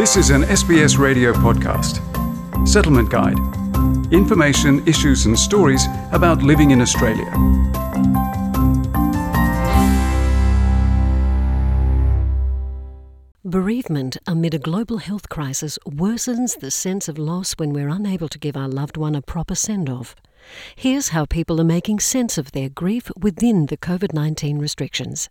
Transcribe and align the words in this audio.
This 0.00 0.16
is 0.16 0.30
an 0.30 0.44
SBS 0.44 0.96
radio 0.96 1.34
podcast. 1.34 2.00
Settlement 2.66 3.10
Guide. 3.10 3.36
Information, 4.10 4.82
issues, 4.88 5.26
and 5.26 5.38
stories 5.38 5.84
about 6.10 6.42
living 6.42 6.70
in 6.70 6.80
Australia. 6.80 7.30
Bereavement 13.44 14.16
amid 14.26 14.54
a 14.54 14.58
global 14.58 14.96
health 14.96 15.28
crisis 15.28 15.78
worsens 15.86 16.58
the 16.58 16.70
sense 16.70 17.06
of 17.06 17.18
loss 17.18 17.52
when 17.58 17.74
we're 17.74 17.90
unable 17.90 18.30
to 18.30 18.38
give 18.38 18.56
our 18.56 18.68
loved 18.68 18.96
one 18.96 19.14
a 19.14 19.20
proper 19.20 19.54
send 19.54 19.90
off. 19.90 20.16
Here's 20.76 21.10
how 21.10 21.26
people 21.26 21.60
are 21.60 21.74
making 21.78 22.00
sense 22.00 22.38
of 22.38 22.52
their 22.52 22.70
grief 22.70 23.10
within 23.18 23.66
the 23.66 23.76
COVID 23.76 24.14
19 24.14 24.58
restrictions. 24.58 25.28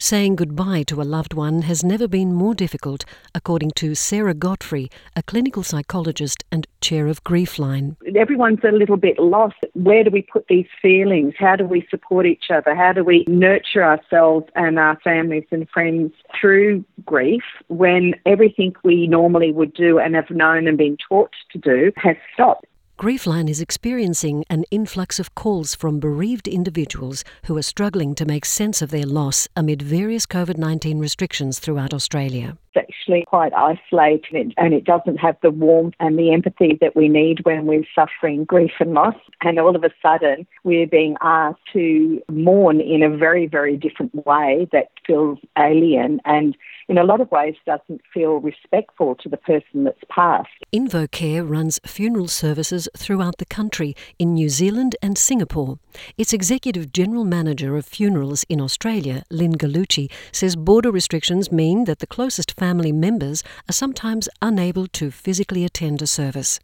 Saying 0.00 0.36
goodbye 0.36 0.84
to 0.84 1.02
a 1.02 1.02
loved 1.02 1.34
one 1.34 1.62
has 1.62 1.82
never 1.82 2.06
been 2.06 2.32
more 2.32 2.54
difficult, 2.54 3.04
according 3.34 3.72
to 3.72 3.96
Sarah 3.96 4.32
Godfrey, 4.32 4.90
a 5.16 5.24
clinical 5.24 5.64
psychologist 5.64 6.44
and 6.52 6.68
chair 6.80 7.08
of 7.08 7.24
Griefline. 7.24 7.96
Everyone's 8.14 8.60
a 8.62 8.70
little 8.70 8.96
bit 8.96 9.18
lost. 9.18 9.56
Where 9.74 10.04
do 10.04 10.10
we 10.10 10.22
put 10.22 10.46
these 10.46 10.68
feelings? 10.80 11.34
How 11.36 11.56
do 11.56 11.64
we 11.64 11.84
support 11.90 12.26
each 12.26 12.44
other? 12.48 12.76
How 12.76 12.92
do 12.92 13.02
we 13.02 13.24
nurture 13.26 13.82
ourselves 13.82 14.46
and 14.54 14.78
our 14.78 15.00
families 15.02 15.46
and 15.50 15.68
friends 15.68 16.12
through 16.40 16.84
grief 17.04 17.42
when 17.66 18.14
everything 18.24 18.74
we 18.84 19.08
normally 19.08 19.50
would 19.50 19.74
do 19.74 19.98
and 19.98 20.14
have 20.14 20.30
known 20.30 20.68
and 20.68 20.78
been 20.78 20.96
taught 21.08 21.32
to 21.50 21.58
do 21.58 21.90
has 21.96 22.14
stopped? 22.34 22.66
Griefline 22.98 23.48
is 23.48 23.60
experiencing 23.60 24.44
an 24.50 24.64
influx 24.72 25.20
of 25.20 25.32
calls 25.36 25.72
from 25.72 26.00
bereaved 26.00 26.48
individuals 26.48 27.22
who 27.44 27.56
are 27.56 27.62
struggling 27.62 28.12
to 28.16 28.24
make 28.24 28.44
sense 28.44 28.82
of 28.82 28.90
their 28.90 29.06
loss 29.06 29.46
amid 29.54 29.80
various 29.80 30.26
COVID 30.26 30.58
19 30.58 30.98
restrictions 30.98 31.60
throughout 31.60 31.94
Australia. 31.94 32.58
It's 32.74 32.88
actually 32.88 33.24
quite 33.28 33.52
isolated 33.54 34.52
and 34.56 34.74
it 34.74 34.82
doesn't 34.82 35.18
have 35.18 35.36
the 35.44 35.50
warmth 35.52 35.94
and 36.00 36.18
the 36.18 36.32
empathy 36.32 36.76
that 36.80 36.96
we 36.96 37.08
need 37.08 37.44
when 37.44 37.66
we're 37.66 37.86
suffering 37.94 38.44
grief 38.44 38.72
and 38.80 38.94
loss. 38.94 39.14
And 39.42 39.60
all 39.60 39.76
of 39.76 39.84
a 39.84 39.90
sudden, 40.02 40.44
we're 40.64 40.88
being 40.88 41.14
asked 41.20 41.60
to 41.74 42.20
mourn 42.28 42.80
in 42.80 43.04
a 43.04 43.16
very, 43.16 43.46
very 43.46 43.76
different 43.76 44.26
way 44.26 44.66
that 44.72 44.90
feels 45.06 45.38
alien 45.56 46.20
and 46.24 46.56
in 46.88 46.96
a 46.96 47.04
lot 47.04 47.20
of 47.20 47.30
ways 47.30 47.54
doesn't 47.66 48.00
feel 48.12 48.40
respectful 48.40 49.14
to 49.16 49.28
the 49.28 49.36
person 49.36 49.84
that's 49.84 50.02
passed. 50.08 50.48
InvoCare 50.72 51.48
runs 51.48 51.78
funeral 51.84 52.28
services 52.28 52.87
throughout 52.96 53.38
the 53.38 53.44
country 53.44 53.94
in 54.18 54.34
New 54.34 54.48
Zealand 54.48 54.96
and 55.02 55.18
Singapore. 55.18 55.78
Its 56.16 56.32
executive 56.32 56.92
general 56.92 57.24
manager 57.24 57.76
of 57.76 57.86
funerals 57.86 58.44
in 58.48 58.60
Australia, 58.60 59.24
Lynn 59.30 59.54
Gallucci, 59.54 60.10
says 60.32 60.56
border 60.56 60.90
restrictions 60.90 61.52
mean 61.52 61.84
that 61.84 61.98
the 61.98 62.06
closest 62.06 62.52
family 62.52 62.92
members 62.92 63.42
are 63.68 63.72
sometimes 63.72 64.28
unable 64.42 64.86
to 64.88 65.10
physically 65.10 65.64
attend 65.64 66.02
a 66.02 66.06
service. 66.06 66.60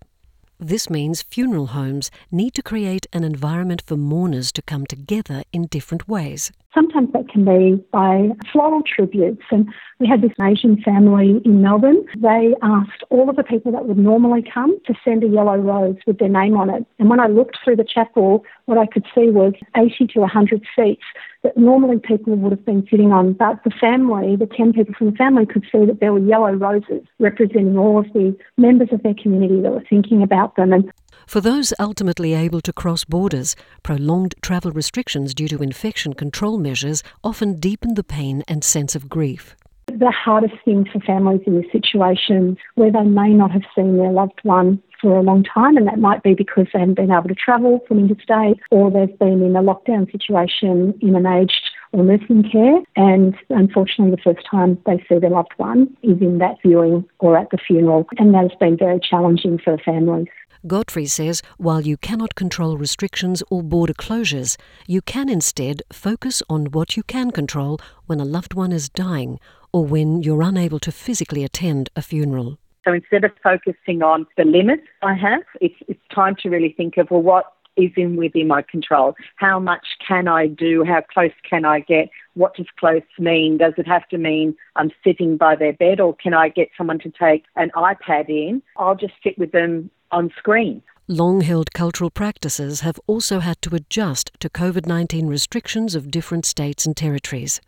This 0.61 0.89
means 0.89 1.23
funeral 1.23 1.69
homes 1.69 2.11
need 2.31 2.55
to 2.55 2.63
create 2.63 3.07
an 3.13 3.25
environment 3.25 3.83
for 3.85 3.97
mourners 3.97 4.53
to 4.53 4.63
come 4.63 4.87
together 4.87 5.43
in 5.53 5.67
different 5.67 6.09
ways. 6.09 6.53
Sometimes 6.75 7.13
that 7.13 7.29
can 7.29 7.45
be 7.45 7.83
by 7.93 8.31
floral 8.51 8.83
tributes. 8.83 9.43
And 9.51 9.73
we 10.01 10.09
had 10.09 10.23
this 10.23 10.33
Asian 10.41 10.83
family 10.83 11.41
in 11.45 11.63
Melbourne. 11.63 12.05
They 12.17 12.55
asked 12.63 13.05
all 13.11 13.31
of 13.31 13.37
the 13.37 13.45
people 13.45 13.71
that 13.73 13.87
would 13.87 13.97
normally 13.97 14.43
come 14.43 14.77
to 14.87 14.95
send 15.05 15.23
a 15.23 15.29
yellow 15.29 15.57
rose 15.57 15.97
with 16.07 16.19
their 16.19 16.29
name 16.29 16.57
on 16.57 16.69
it. 16.71 16.85
And 16.99 17.09
when 17.09 17.21
I 17.21 17.29
looked 17.29 17.59
through 17.63 17.77
the 17.77 17.85
chapel, 17.85 18.45
what 18.65 18.77
I 18.77 18.87
could 18.87 19.05
see 19.15 19.31
was 19.31 19.55
80 19.77 20.09
to 20.09 20.21
100 20.21 20.67
seats 20.77 21.05
that 21.45 21.57
normally 21.57 21.99
people 21.99 22.35
would 22.35 22.51
have 22.51 22.65
been 22.65 22.87
sitting 22.91 23.13
on. 23.13 23.35
But 23.35 23.63
the 23.63 23.71
family, 23.71 24.35
the 24.35 24.47
10 24.47 24.73
people 24.73 24.95
from 24.99 25.11
the 25.11 25.17
family, 25.17 25.47
could 25.47 25.65
see 25.71 25.85
that 25.85 26.01
there 26.01 26.13
were 26.13 26.19
yellow 26.19 26.53
roses 26.53 27.07
representing 27.21 27.79
all 27.79 28.01
of 28.01 28.13
the 28.15 28.37
members 28.57 28.89
of 28.91 29.03
their 29.03 29.15
community 29.15 29.61
that 29.61 29.71
were 29.71 29.85
thinking 29.89 30.23
about 30.23 30.57
them. 30.57 30.73
And 30.73 30.91
for 31.27 31.41
those 31.41 31.73
ultimately 31.79 32.35
able 32.35 32.61
to 32.61 32.73
cross 32.73 33.05
borders, 33.05 33.57
prolonged 33.83 34.35
travel 34.43 34.71
restrictions 34.71 35.35
due 35.35 35.49
to 35.49 35.63
infection 35.63 36.15
control 36.15 36.59
measures 36.59 37.03
often 37.23 37.59
deepen 37.61 37.95
the 37.95 38.05
pain 38.05 38.43
and 38.49 38.63
sense 38.65 38.95
of 38.95 39.09
grief. 39.09 39.57
The 39.87 40.11
hardest 40.11 40.55
thing 40.65 40.87
for 40.91 41.01
families 41.01 41.43
in 41.47 41.61
this 41.61 41.71
situation 41.71 42.57
where 42.75 42.91
they 42.91 43.03
may 43.03 43.31
not 43.31 43.51
have 43.51 43.63
seen 43.75 43.99
their 43.99 44.11
loved 44.11 44.41
one 44.43 44.83
for 45.01 45.19
a 45.19 45.23
long 45.23 45.45
time, 45.45 45.77
and 45.77 45.87
that 45.87 45.99
might 45.99 46.23
be 46.23 46.35
because 46.35 46.67
they 46.73 46.81
haven't 46.81 46.95
been 46.95 47.13
able 47.13 47.29
to 47.29 47.35
travel 47.35 47.85
from 47.87 47.99
interstate 47.99 48.59
or 48.71 48.91
they've 48.91 49.19
been 49.19 49.43
in 49.43 49.55
a 49.55 49.63
lockdown 49.63 50.11
situation 50.11 50.99
in 51.03 51.15
an 51.15 51.27
aged 51.27 51.71
or 51.93 52.03
nursing 52.03 52.43
care, 52.51 52.81
and 52.97 53.37
unfortunately, 53.51 54.11
the 54.17 54.23
first 54.23 54.45
time 54.51 54.79
they 54.87 55.05
see 55.09 55.19
their 55.19 55.31
loved 55.31 55.53
one 55.59 55.95
is 56.03 56.21
in 56.21 56.39
that 56.39 56.57
viewing 56.63 57.05
or 57.21 57.37
at 57.37 57.51
the 57.51 57.59
funeral, 57.59 58.09
and 58.19 58.35
that 58.35 58.51
has 58.51 58.59
been 58.59 58.77
very 58.77 58.99
challenging 58.99 59.59
for 59.59 59.77
the 59.77 59.83
families. 59.83 60.27
Godfrey 60.67 61.07
says 61.07 61.43
while 61.59 61.83
you 61.83 61.97
cannot 61.97 62.35
control 62.35 62.79
restrictions 62.79 63.43
or 63.51 63.63
border 63.63 63.93
closures, 63.93 64.57
you 64.87 65.03
can 65.03 65.29
instead 65.29 65.83
focus 65.93 66.43
on 66.49 66.67
what 66.67 66.97
you 66.97 67.03
can 67.03 67.31
control 67.31 67.79
when 68.07 68.19
a 68.19 68.25
loved 68.25 68.55
one 68.55 68.73
is 68.73 68.89
dying 68.89 69.39
or 69.73 69.85
when 69.85 70.23
you're 70.23 70.43
unable 70.43 70.79
to 70.81 70.91
physically 70.93 71.45
attend 71.45 71.91
a 71.97 72.03
funeral. 72.03 72.59
So 72.85 72.93
instead 72.93 73.25
of 73.25 73.33
focusing 73.43 74.03
on 74.03 74.27
the 74.37 74.45
limits 74.45 74.87
I 75.03 75.15
have, 75.15 75.43
it's, 75.61 75.75
it's 75.89 76.01
time 76.15 76.37
to 76.43 76.49
really 76.49 76.75
think 76.77 76.97
of, 76.97 77.11
well, 77.11 77.23
what 77.23 77.53
is 77.77 77.91
in 77.97 78.17
within 78.17 78.49
my 78.49 78.63
control? 78.63 79.15
How 79.37 79.59
much 79.59 79.87
can 80.07 80.29
I 80.29 80.47
do? 80.47 80.85
How 80.85 81.03
close 81.03 81.33
can 81.49 81.65
I 81.65 81.81
get? 81.81 82.11
What 82.35 82.55
does 82.55 82.67
close 82.79 83.03
mean? 83.19 83.59
Does 83.59 83.75
it 83.77 83.87
have 83.87 84.09
to 84.09 84.19
mean 84.19 84.57
I'm 84.77 84.91
sitting 85.03 85.37
by 85.37 85.57
their 85.57 85.73
bed 85.73 86.01
or 86.01 86.15
can 86.15 86.35
I 86.35 86.49
get 86.49 86.69
someone 86.77 86.99
to 87.01 87.11
take 87.11 87.45
an 87.57 87.71
iPad 87.77 88.29
in? 88.29 88.63
I'll 88.77 88.97
just 88.97 89.15
sit 89.23 89.39
with 89.39 89.53
them 89.53 89.91
on 90.11 90.31
screen. 90.39 90.83
Long 91.07 91.43
held 91.43 91.73
cultural 91.75 92.09
practices 92.11 92.81
have 92.81 92.99
also 93.07 93.41
had 93.41 93.61
to 93.63 93.75
adjust 93.75 94.31
to 94.41 94.49
COVID 94.49 94.87
19 94.87 95.27
restrictions 95.27 95.95
of 95.95 96.11
different 96.11 96.47
states 96.47 96.87
and 96.87 96.97
territories. 96.97 97.61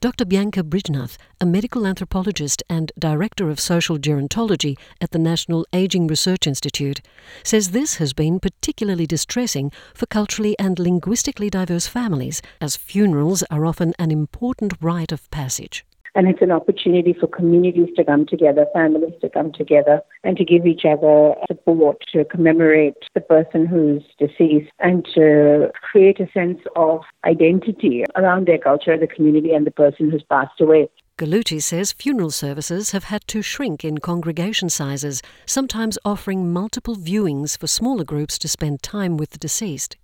Dr. 0.00 0.24
Bianca 0.24 0.62
Brijnath, 0.62 1.16
a 1.40 1.46
medical 1.46 1.86
anthropologist 1.86 2.62
and 2.68 2.92
director 2.98 3.50
of 3.50 3.60
social 3.60 3.98
gerontology 3.98 4.78
at 5.00 5.10
the 5.10 5.18
National 5.18 5.66
Aging 5.72 6.06
Research 6.06 6.46
Institute, 6.46 7.00
says 7.42 7.70
this 7.70 7.96
has 7.96 8.12
been 8.12 8.40
particularly 8.40 9.06
distressing 9.06 9.72
for 9.94 10.06
culturally 10.06 10.58
and 10.58 10.78
linguistically 10.78 11.50
diverse 11.50 11.86
families, 11.86 12.40
as 12.60 12.76
funerals 12.76 13.42
are 13.50 13.66
often 13.66 13.94
an 13.98 14.10
important 14.10 14.74
rite 14.80 15.12
of 15.12 15.30
passage. 15.30 15.84
And 16.18 16.26
it's 16.26 16.42
an 16.42 16.50
opportunity 16.50 17.12
for 17.12 17.28
communities 17.28 17.90
to 17.94 18.02
come 18.02 18.26
together, 18.26 18.66
families 18.72 19.14
to 19.20 19.28
come 19.30 19.52
together, 19.52 20.00
and 20.24 20.36
to 20.36 20.44
give 20.44 20.66
each 20.66 20.84
other 20.84 21.34
support 21.46 21.98
to 22.12 22.24
commemorate 22.24 22.96
the 23.14 23.20
person 23.20 23.66
who's 23.66 24.02
deceased 24.18 24.72
and 24.80 25.06
to 25.14 25.70
create 25.80 26.18
a 26.18 26.28
sense 26.32 26.58
of 26.74 27.02
identity 27.24 28.04
around 28.16 28.48
their 28.48 28.58
culture, 28.58 28.98
the 28.98 29.06
community, 29.06 29.52
and 29.52 29.64
the 29.64 29.70
person 29.70 30.10
who's 30.10 30.24
passed 30.24 30.60
away. 30.60 30.88
Gallucci 31.18 31.62
says 31.62 31.92
funeral 31.92 32.32
services 32.32 32.90
have 32.90 33.04
had 33.04 33.24
to 33.28 33.40
shrink 33.40 33.84
in 33.84 33.98
congregation 33.98 34.68
sizes, 34.68 35.22
sometimes 35.46 36.00
offering 36.04 36.52
multiple 36.52 36.96
viewings 36.96 37.56
for 37.56 37.68
smaller 37.68 38.02
groups 38.02 38.38
to 38.38 38.48
spend 38.48 38.82
time 38.82 39.16
with 39.16 39.30
the 39.30 39.38
deceased. 39.38 39.96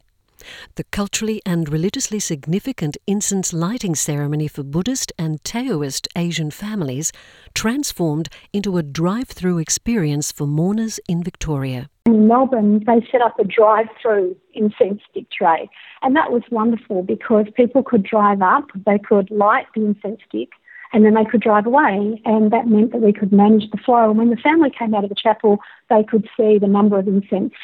The 0.76 0.84
culturally 0.84 1.40
and 1.46 1.68
religiously 1.68 2.18
significant 2.18 2.96
incense 3.06 3.52
lighting 3.52 3.94
ceremony 3.94 4.48
for 4.48 4.62
Buddhist 4.62 5.12
and 5.18 5.42
Taoist 5.44 6.08
Asian 6.16 6.50
families 6.50 7.12
transformed 7.54 8.28
into 8.52 8.76
a 8.76 8.82
drive 8.82 9.28
through 9.28 9.58
experience 9.58 10.32
for 10.32 10.46
mourners 10.46 10.98
in 11.08 11.22
Victoria. 11.22 11.88
In 12.06 12.28
Melbourne, 12.28 12.82
they 12.86 13.06
set 13.10 13.22
up 13.22 13.38
a 13.38 13.44
drive 13.44 13.86
through 14.00 14.36
incense 14.52 15.00
stick 15.10 15.30
tray, 15.30 15.70
and 16.02 16.14
that 16.16 16.30
was 16.30 16.42
wonderful 16.50 17.02
because 17.02 17.46
people 17.56 17.82
could 17.82 18.02
drive 18.02 18.42
up, 18.42 18.66
they 18.86 18.98
could 18.98 19.30
light 19.30 19.66
the 19.74 19.86
incense 19.86 20.20
stick, 20.28 20.50
and 20.92 21.04
then 21.04 21.14
they 21.14 21.24
could 21.24 21.40
drive 21.40 21.66
away, 21.66 22.20
and 22.24 22.52
that 22.52 22.68
meant 22.68 22.92
that 22.92 23.00
we 23.00 23.12
could 23.12 23.32
manage 23.32 23.70
the 23.70 23.78
flow. 23.78 24.10
And 24.10 24.18
when 24.18 24.30
the 24.30 24.36
family 24.36 24.70
came 24.70 24.94
out 24.94 25.02
of 25.02 25.10
the 25.10 25.16
chapel, 25.16 25.58
they 25.90 26.04
could 26.04 26.28
see 26.36 26.58
the 26.58 26.68
number 26.68 26.98
of 26.98 27.08
incense 27.08 27.54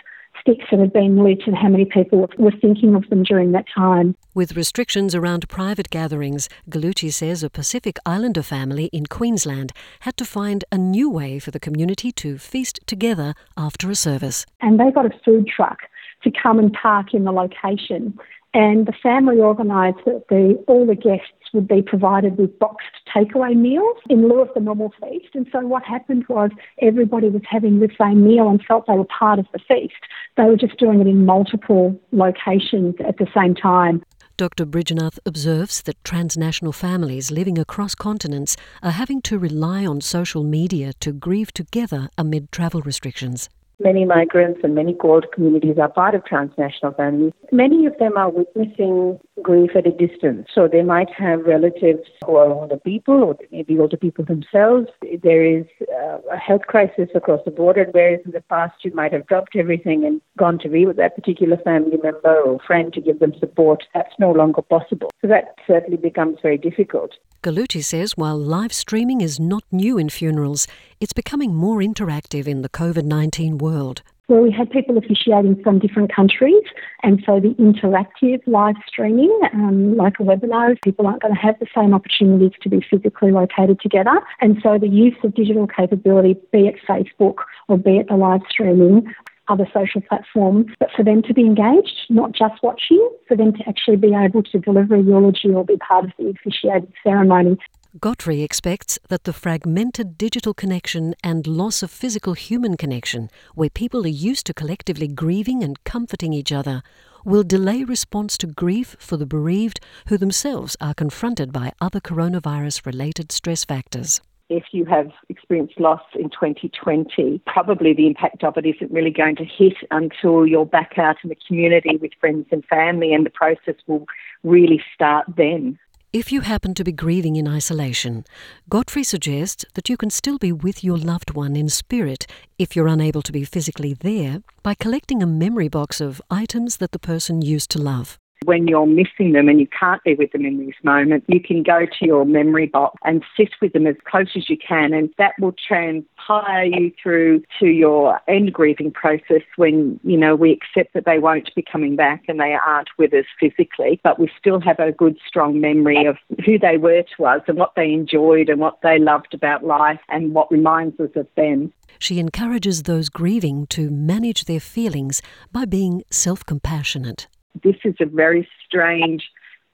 sticks 0.41 0.65
that 0.71 0.81
had 0.81 0.93
been 0.93 1.23
lit 1.23 1.43
and 1.47 1.57
how 1.57 1.69
many 1.69 1.85
people 1.85 2.29
were 2.39 2.53
thinking 2.61 2.95
of 2.95 3.09
them 3.11 3.23
during 3.23 3.53
that 3.53 3.67
time. 3.75 4.17
With 4.35 4.57
restrictions 4.57 5.15
around 5.15 5.49
private 5.49 5.91
gatherings, 5.91 6.49
Gallucci 6.69 7.13
says 7.13 7.43
a 7.43 7.51
Pacific 7.51 7.99
Islander 8.07 8.43
family 8.43 8.87
in 8.87 9.07
Queensland 9.07 9.73
had 10.01 10.17
to 10.17 10.25
find 10.25 10.65
a 10.73 10.79
new 10.79 11.11
way 11.11 11.39
for 11.39 11.51
the 11.51 11.61
community 11.61 12.13
to 12.13 12.39
feast 12.39 12.81
together 12.87 13.35
after 13.57 13.91
a 13.91 13.95
service. 13.95 14.47
And 14.61 14.79
they 14.79 14.91
got 14.91 15.07
a 15.07 15.21
food 15.25 15.47
truck 15.47 15.81
to 16.23 16.31
come 16.31 16.59
and 16.59 16.73
park 16.73 17.15
in 17.15 17.25
the 17.25 17.33
location 17.33 18.19
and 18.53 18.87
the 18.87 18.93
family 19.03 19.39
organised 19.39 20.05
that 20.07 20.25
the, 20.29 20.63
all 20.67 20.85
the 20.85 20.97
guests 20.97 21.29
would 21.53 21.69
be 21.69 21.83
provided 21.83 22.39
with 22.39 22.59
boxed 22.59 22.87
takeaway 23.15 23.57
meals 23.57 23.97
in 24.09 24.29
lieu 24.29 24.41
of 24.41 24.49
the 24.55 24.61
normal 24.61 24.93
feast. 25.01 25.35
And 25.35 25.47
so 25.53 25.61
what 25.61 25.83
happened 25.85 26.25
was 26.29 26.51
everybody 26.81 27.29
was 27.29 27.43
having 27.49 27.81
the 27.81 27.91
same 27.99 28.27
meal 28.27 28.49
and 28.49 28.63
felt 28.65 28.87
they 28.87 28.95
were 28.95 29.05
part 29.05 29.39
of 29.39 29.47
the 29.53 29.59
feast. 29.59 29.95
They 30.37 30.45
were 30.45 30.57
just 30.57 30.79
doing 30.79 31.01
it 31.01 31.07
in 31.07 31.27
multiple 31.27 32.01
locations 32.13 32.95
at 33.07 33.19
the 33.19 33.27
same 33.35 33.55
time. 33.55 34.03
Dr. 34.37 34.65
Brijnath 34.65 35.19
observes 35.27 35.83
that 35.83 36.03
transnational 36.03 36.73
families 36.73 37.31
living 37.31 37.59
across 37.59 37.95
continents 37.95 38.57
are 38.83 38.93
having 38.93 39.21
to 39.23 39.39
rely 39.39 39.85
on 39.85 40.01
social 40.01 40.45
media 40.45 40.95
to 41.01 41.13
grieve 41.13 41.53
together 41.53 42.09
amid 42.17 42.51
travel 42.51 42.81
restrictions. 42.81 43.51
Many 43.83 44.05
migrants 44.05 44.61
and 44.63 44.75
many 44.75 44.93
CALD 44.93 45.33
communities 45.33 45.79
are 45.79 45.89
part 45.89 46.15
of 46.15 46.23
transnational 46.27 46.93
families. 46.93 47.33
Many 47.51 47.87
of 47.87 47.97
them 47.99 48.17
are 48.17 48.29
witnessing 48.29 49.19
grief 49.43 49.71
at 49.75 49.87
a 49.87 49.91
distance. 49.91 50.49
So 50.55 50.69
they 50.69 50.83
might 50.83 51.09
have 51.11 51.47
relatives 51.47 52.07
who 52.27 52.37
are 52.37 52.51
older 52.51 52.77
people 52.77 53.25
or 53.25 53.39
maybe 53.51 53.79
older 53.79 53.97
people 53.97 54.27
themselves. 54.27 54.89
There 55.23 55.45
is 55.45 55.65
uh, 55.91 56.19
a 56.31 56.37
health 56.37 56.67
crisis 56.69 57.09
across 57.15 57.41
the 57.47 57.51
board, 57.51 57.79
whereas 57.93 58.21
in 58.27 58.33
the 58.33 58.43
past 58.43 58.85
you 58.85 58.93
might 58.93 59.15
have 59.15 59.27
dropped 59.27 59.57
everything 59.57 60.05
and 60.05 60.21
gone 60.39 60.59
to 60.59 60.69
be 60.69 60.85
with 60.85 60.97
that 60.99 61.15
particular 61.17 61.57
family 61.57 61.97
member 62.03 62.37
or 62.39 62.61
friend 62.67 62.93
to 62.93 63.01
give 63.01 63.19
them 63.19 63.33
support. 63.41 63.85
That's 63.95 64.15
no 64.19 64.31
longer 64.31 64.61
possible. 64.61 65.11
So 65.23 65.29
that 65.29 65.55
certainly 65.67 65.97
becomes 65.97 66.37
very 66.43 66.59
difficult. 66.59 67.13
Gallucci 67.43 67.83
says 67.83 68.19
while 68.19 68.37
live 68.37 68.71
streaming 68.71 69.23
is 69.23 69.41
not 69.41 69.65
new 69.73 69.97
in 69.97 70.11
funerals, 70.11 70.67
it's 71.01 71.15
becoming 71.15 71.55
more 71.55 71.79
interactive 71.79 72.47
in 72.47 72.61
the 72.61 72.69
COVID 72.69 73.05
19 73.05 73.57
world. 73.57 74.03
Where 74.27 74.43
we 74.43 74.53
had 74.53 74.71
people 74.71 74.99
officiating 74.99 75.61
from 75.63 75.79
different 75.79 76.15
countries, 76.15 76.63
and 77.03 77.23
so 77.25 77.41
the 77.41 77.55
interactive 77.55 78.47
live 78.47 78.77
streaming, 78.87 79.33
um, 79.55 79.97
like 79.97 80.21
a 80.21 80.23
webinar, 80.23 80.77
people 80.85 81.07
aren't 81.07 81.23
going 81.23 81.35
to 81.35 81.41
have 81.41 81.59
the 81.59 81.67
same 81.75 81.95
opportunities 81.95 82.53
to 82.61 82.69
be 82.69 82.85
physically 82.89 83.33
located 83.33 83.81
together. 83.81 84.21
And 84.43 84.59
so 84.63 84.79
the 84.79 84.89
use 84.89 85.17
of 85.25 85.35
digital 85.35 85.67
capability, 85.67 86.35
be 86.53 86.67
it 86.69 86.77
Facebook 86.87 87.37
or 87.69 87.79
be 87.79 87.97
it 87.97 88.09
the 88.09 88.17
live 88.17 88.43
streaming, 88.51 89.13
other 89.51 89.67
social 89.75 90.01
platforms, 90.01 90.67
but 90.79 90.89
for 90.97 91.05
them 91.05 91.23
to 91.23 91.35
be 91.35 91.43
engaged, 91.43 92.07
not 92.09 92.33
just 92.33 92.63
watching, 92.63 93.11
for 93.29 93.37
them 93.37 93.53
to 93.53 93.69
actually 93.69 93.97
be 93.97 94.15
able 94.15 94.43
to 94.45 94.59
deliver 94.59 94.95
a 94.95 95.03
eulogy 95.03 95.51
or 95.51 95.65
be 95.65 95.77
part 95.77 96.05
of 96.05 96.13
the 96.19 96.29
officiated 96.31 96.93
ceremony. 97.03 97.59
Godfrey 97.99 98.43
expects 98.43 99.01
that 99.09 99.25
the 99.25 99.33
fragmented 99.33 100.17
digital 100.17 100.55
connection 100.55 101.13
and 101.25 101.45
loss 101.45 101.83
of 101.83 101.91
physical 101.91 102.35
human 102.35 102.77
connection, 102.77 103.29
where 103.57 103.69
people 103.69 104.05
are 104.05 104.09
used 104.09 104.47
to 104.47 104.55
collectively 104.55 105.09
grieving 105.09 105.65
and 105.65 105.83
comforting 105.83 106.33
each 106.33 106.53
other, 106.53 106.83
will 107.25 107.43
delay 107.43 107.83
response 107.83 108.39
to 108.39 108.47
grief 108.47 108.97
for 109.01 109.17
the 109.17 109.27
bereaved 109.27 109.81
who 110.07 110.17
themselves 110.17 110.77
are 110.81 110.95
confronted 110.95 111.53
by 111.53 111.73
other 111.81 112.01
coronavirus 112.01 112.87
related 112.87 113.33
stress 113.33 113.65
factors 113.65 114.21
if 114.51 114.65
you 114.73 114.85
have 114.85 115.11
experienced 115.29 115.79
loss 115.79 116.03
in 116.15 116.29
2020, 116.29 117.41
probably 117.47 117.95
the 117.95 118.07
impact 118.09 118.45
of 118.45 118.57
it 118.57 118.67
isn't 118.67 118.91
really 118.91 119.11
going 119.11 119.37
to 119.37 119.45
hit 119.45 119.77
until 119.91 120.45
you're 120.45 120.67
back 120.67 120.99
out 120.99 121.17
in 121.23 121.31
the 121.31 121.37
community 121.47 121.97
with 121.97 122.11
friends 122.21 122.47
and 122.51 122.65
family, 122.67 123.15
and 123.15 123.25
the 123.25 123.31
process 123.31 123.77
will 123.87 124.07
really 124.43 124.83
start 124.95 125.25
then. 125.37 125.79
If 126.13 126.33
you 126.33 126.41
happen 126.41 126.75
to 126.75 126.83
be 126.83 126.91
grieving 126.91 127.37
in 127.37 127.47
isolation, 127.47 128.25
Godfrey 128.69 129.05
suggests 129.05 129.65
that 129.75 129.89
you 129.89 129.97
can 129.97 130.11
still 130.11 130.39
be 130.39 130.51
with 130.51 130.83
your 130.83 130.99
loved 130.99 131.35
one 131.35 131.55
in 131.55 131.69
spirit 131.69 132.27
if 132.59 132.75
you're 132.75 132.89
unable 132.89 133.23
to 133.23 133.31
be 133.31 133.45
physically 133.45 133.95
there 133.95 134.43
by 134.65 134.75
collecting 134.75 135.23
a 135.23 135.27
memory 135.27 135.69
box 135.69 136.01
of 136.01 136.21
items 136.29 136.79
that 136.79 136.91
the 136.91 136.99
person 136.99 137.43
used 137.43 137.71
to 137.71 137.79
love 137.81 138.20
when 138.45 138.67
you're 138.67 138.87
missing 138.87 139.33
them 139.33 139.49
and 139.49 139.61
you 139.61 139.67
can't 139.67 140.03
be 140.03 140.15
with 140.15 140.33
them 140.33 140.47
in 140.47 140.65
this 140.65 140.75
moment, 140.83 141.25
you 141.29 141.41
can 141.41 141.63
go 141.63 141.87
to 141.87 142.07
your 142.07 142.25
memory 142.25 142.67
box 142.67 142.99
and 143.05 143.23
sit 143.37 143.51
with 143.61 143.73
them 143.73 143.87
as 143.87 143.97
close 144.05 144.29
as 144.35 144.49
you 144.49 144.57
can, 144.57 144.95
and 144.95 145.11
that 145.19 145.33
will 145.39 145.55
transpire 145.67 146.65
you 146.65 146.91
through 147.03 147.43
to 147.59 147.67
your 147.67 148.19
end 148.29 148.53
grieving 148.53 148.91
process 148.91 149.43
when, 149.57 150.01
you 150.05 150.17
know, 150.17 150.35
we 150.35 150.53
accept 150.53 150.95
that 150.95 151.05
they 151.05 151.19
won't 151.19 151.55
be 151.55 151.63
coming 151.63 151.97
back 151.97 152.25
and 152.29 152.41
they 152.41 152.55
aren't 152.55 152.89
with 152.99 153.13
us 153.13 153.27
physically, 153.39 154.01
but 154.03 154.19
we 154.19 154.31
still 154.39 154.61
have 154.61 154.79
a 154.79 154.93
good, 154.93 155.19
strong 155.27 155.61
memory 155.61 156.07
of 156.07 156.17
who 156.45 156.59
they 156.59 156.79
were 156.79 157.05
to 157.17 157.27
us 157.27 157.43
and 157.47 157.59
what 157.59 157.73
they 157.77 157.93
enjoyed 157.93 158.49
and 158.49 158.61
what 158.61 158.79
they 158.83 158.99
loved 158.99 159.35
about 159.35 159.65
life 159.65 160.01
and 160.09 160.33
what 160.35 160.51
reminds 160.51 160.99
us 160.99 161.11
of 161.15 161.27
them. 161.37 161.73
She 161.99 162.19
encourages 162.19 162.85
those 162.85 163.11
grieving 163.11 163.67
to 163.69 163.91
manage 163.91 164.47
their 164.47 164.61
feelings 164.61 165.21
by 165.53 165.67
being 165.67 166.03
self 166.11 166.47
compassionate 166.47 167.27
this 167.63 167.77
is 167.85 167.95
a 168.01 168.07
very 168.07 168.49
strange 168.67 169.31